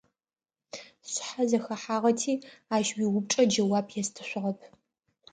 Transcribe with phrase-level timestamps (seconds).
[1.09, 2.33] Сшъхьэ зэхэхьагъэти
[2.75, 4.59] ащ иупчӀэ джэуап естышъугъэп.